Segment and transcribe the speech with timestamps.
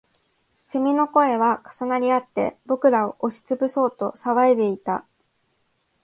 [0.63, 5.05] 蝉の声は重なりあって、僕らを押しつぶそうと騒いでいた